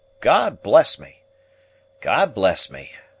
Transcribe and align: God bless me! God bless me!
God 0.19 0.63
bless 0.63 0.99
me! 0.99 1.21
God 2.01 2.33
bless 2.33 2.71
me! 2.71 2.91